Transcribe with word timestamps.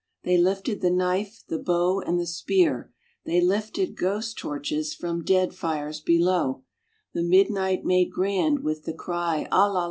They 0.23 0.35
lifted 0.39 0.81
the 0.81 0.89
knife, 0.89 1.43
the 1.47 1.59
bow, 1.59 1.99
and 2.01 2.19
the 2.19 2.25
spear, 2.25 2.91
They 3.25 3.39
lifted 3.39 3.95
ghost 3.95 4.35
torches 4.35 4.95
from 4.95 5.23
dead 5.23 5.53
fires 5.53 5.99
below, 6.01 6.63
The 7.13 7.21
midnight 7.21 7.85
made 7.85 8.09
grand 8.09 8.63
with 8.63 8.85
the 8.85 8.93
cry 8.95 9.47
"A 9.51 9.57
la 9.59 9.65
la." 9.71 9.79